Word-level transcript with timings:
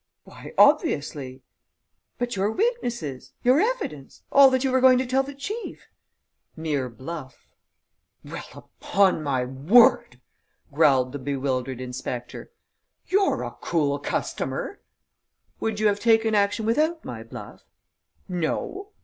"Why, 0.23 0.55
obviously!" 0.57 1.43
"But 2.17 2.35
your 2.35 2.49
witnesses? 2.49 3.33
Your 3.43 3.59
evidence? 3.61 4.23
All 4.31 4.49
that 4.49 4.63
you 4.63 4.71
were 4.71 4.81
going 4.81 4.97
to 4.97 5.05
tell 5.05 5.21
the 5.21 5.35
chief?" 5.35 5.89
"Mere 6.55 6.89
bluff." 6.89 7.45
"Well, 8.25 8.71
upon 8.81 9.21
my 9.21 9.45
word," 9.45 10.19
growled 10.73 11.11
the 11.11 11.19
bewildered 11.19 11.79
inspector, 11.79 12.51
"you're 13.09 13.43
a 13.43 13.51
cool 13.61 13.99
customer!" 13.99 14.79
"Would 15.59 15.79
you 15.79 15.85
have 15.85 15.99
taken 15.99 16.33
action 16.33 16.65
without 16.65 17.05
my 17.05 17.21
bluff?" 17.21 17.61
"No." 18.27 18.93